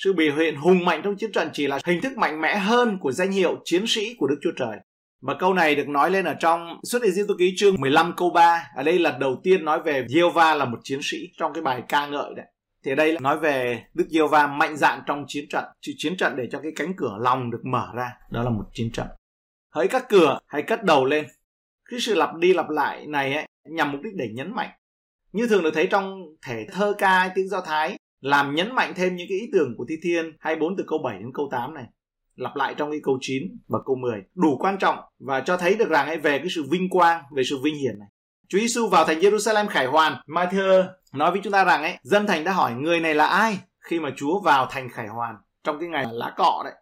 [0.03, 2.97] sự biểu hiện hùng mạnh trong chiến trận chỉ là hình thức mạnh mẽ hơn
[3.01, 4.77] của danh hiệu chiến sĩ của Đức Chúa Trời.
[5.21, 8.29] Và câu này được nói lên ở trong Xuất Ai tôi ký chương 15 câu
[8.29, 8.63] 3.
[8.75, 11.83] Ở đây là đầu tiên nói về Giê-va là một chiến sĩ trong cái bài
[11.89, 12.45] ca ngợi đấy.
[12.85, 15.63] Thì ở đây là nói về Đức Giê-va mạnh dạn trong chiến trận.
[15.81, 18.11] Chữ chiến trận để cho cái cánh cửa lòng được mở ra.
[18.31, 19.07] Đó là một chiến trận.
[19.79, 21.25] Hỡi các cửa, hãy cất đầu lên.
[21.89, 24.69] Cái sự lặp đi lặp lại này ấy, nhằm mục đích để nhấn mạnh.
[25.31, 29.15] Như thường được thấy trong thể thơ ca tiếng Do Thái làm nhấn mạnh thêm
[29.15, 31.85] những cái ý tưởng của Thi Thiên 24 từ câu 7 đến câu 8 này
[32.35, 35.75] lặp lại trong cái câu 9 và câu 10 đủ quan trọng và cho thấy
[35.75, 38.07] được rằng ấy về cái sự vinh quang về sự vinh hiển này
[38.49, 42.27] Chúa Giêsu vào thành Jerusalem khải hoàn Matthew nói với chúng ta rằng ấy dân
[42.27, 45.79] thành đã hỏi người này là ai khi mà Chúa vào thành khải hoàn trong
[45.79, 46.73] cái ngày lá cọ đấy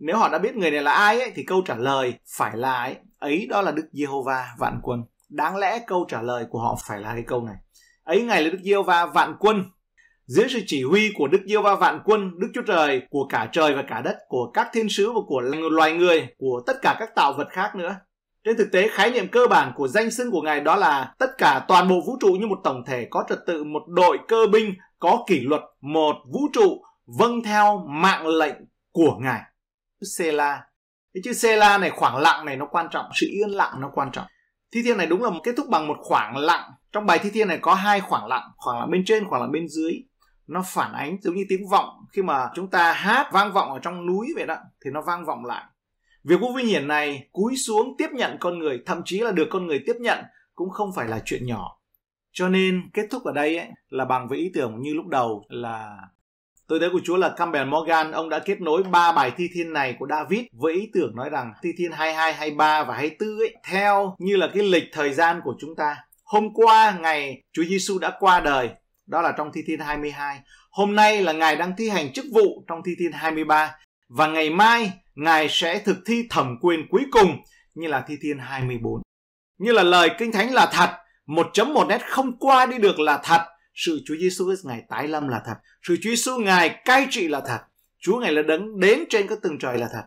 [0.00, 2.82] nếu họ đã biết người này là ai ấy thì câu trả lời phải là
[2.82, 6.78] ấy ấy đó là Đức Giê-hô-va vạn quân đáng lẽ câu trả lời của họ
[6.86, 7.56] phải là cái câu này
[8.02, 9.64] ấy ngài là Đức Giê-hô-va vạn quân
[10.30, 13.74] dưới sự chỉ huy của Đức Giê-hô-va vạn quân, Đức Chúa Trời của cả trời
[13.74, 17.14] và cả đất, của các thiên sứ và của loài người, của tất cả các
[17.14, 17.96] tạo vật khác nữa.
[18.44, 21.30] Trên thực tế, khái niệm cơ bản của danh xưng của Ngài đó là tất
[21.38, 24.46] cả toàn bộ vũ trụ như một tổng thể có trật tự, một đội cơ
[24.52, 26.82] binh có kỷ luật, một vũ trụ
[27.18, 28.56] vâng theo mạng lệnh
[28.92, 29.40] của Ngài.
[30.16, 30.64] Sela.
[31.14, 34.12] Cái chữ Sela này khoảng lặng này nó quan trọng, sự yên lặng nó quan
[34.12, 34.26] trọng.
[34.72, 36.70] Thi thiên này đúng là một kết thúc bằng một khoảng lặng.
[36.92, 39.52] Trong bài thi thiên này có hai khoảng lặng, khoảng lặng bên trên, khoảng lặng
[39.52, 39.92] bên dưới
[40.50, 43.78] nó phản ánh giống như tiếng vọng khi mà chúng ta hát vang vọng ở
[43.78, 45.64] trong núi vậy đó thì nó vang vọng lại
[46.24, 49.48] việc vũ vinh hiển này cúi xuống tiếp nhận con người thậm chí là được
[49.50, 51.80] con người tiếp nhận cũng không phải là chuyện nhỏ
[52.32, 55.44] cho nên kết thúc ở đây ấy, là bằng với ý tưởng như lúc đầu
[55.48, 55.96] là
[56.70, 59.72] Tôi thấy của Chúa là Campbell Morgan, ông đã kết nối ba bài thi thiên
[59.72, 63.54] này của David với ý tưởng nói rằng thi thiên 22, 23 và 24 ấy,
[63.64, 65.96] theo như là cái lịch thời gian của chúng ta.
[66.24, 68.70] Hôm qua ngày Chúa Giêsu đã qua đời
[69.06, 70.40] đó là trong Thi Thiên 22.
[70.70, 73.74] Hôm nay là Ngài đang thi hành chức vụ trong Thi Thiên 23
[74.08, 77.36] và ngày mai Ngài sẽ thực thi thẩm quyền cuối cùng
[77.74, 79.02] như là Thi Thiên 24.
[79.58, 80.90] Như là lời Kinh Thánh là thật,
[81.26, 83.40] một chấm một nét không qua đi được là thật.
[83.74, 85.54] Sự Chúa Giêsu Ngài tái lâm là thật.
[85.82, 87.60] Sự Chúa Giêsu Ngài cai trị là thật.
[87.98, 90.02] Chúa Ngài là đấng đến trên các tầng trời là thật.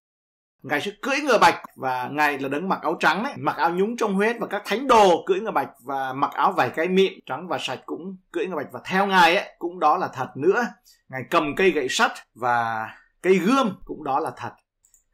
[0.63, 3.71] Ngài sẽ cưỡi ngựa bạch và Ngài là đấng mặc áo trắng ấy, mặc áo
[3.71, 6.87] nhúng trong huyết và các thánh đồ cưỡi ngựa bạch và mặc áo vải cái
[6.87, 10.09] mịn trắng và sạch cũng cưỡi ngựa bạch và theo Ngài ấy cũng đó là
[10.13, 10.65] thật nữa.
[11.09, 12.87] Ngài cầm cây gậy sắt và
[13.21, 14.51] cây gươm cũng đó là thật.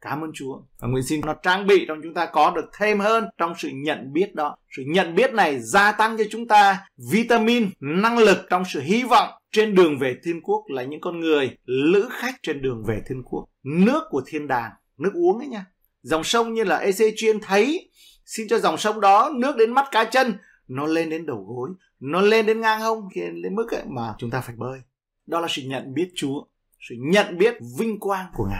[0.00, 0.60] Cảm ơn Chúa.
[0.78, 3.68] Và nguyện xin nó trang bị trong chúng ta có được thêm hơn trong sự
[3.72, 4.56] nhận biết đó.
[4.76, 9.02] Sự nhận biết này gia tăng cho chúng ta vitamin, năng lực trong sự hy
[9.02, 13.02] vọng trên đường về thiên quốc là những con người lữ khách trên đường về
[13.08, 13.46] thiên quốc.
[13.62, 15.66] Nước của thiên đàng nước uống ấy nha
[16.02, 17.90] dòng sông như là EC chuyên thấy
[18.24, 20.34] xin cho dòng sông đó nước đến mắt cá chân
[20.68, 24.14] nó lên đến đầu gối nó lên đến ngang hông khi đến mức ấy mà
[24.18, 24.80] chúng ta phải bơi
[25.26, 26.44] đó là sự nhận biết chúa
[26.88, 28.58] sự nhận biết vinh quang của ngài